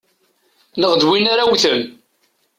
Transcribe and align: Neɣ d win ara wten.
Neɣ 0.79 0.93
d 0.95 1.03
win 1.07 1.25
ara 1.33 1.49
wten. 1.51 1.81